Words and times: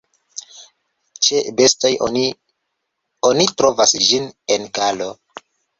Ĉe 1.27 1.41
bestoj 1.61 1.93
oni 2.07 2.25
oni 3.33 3.49
trovas 3.63 3.97
ĝin 4.09 4.31
en 4.59 4.69
galo. 4.81 5.17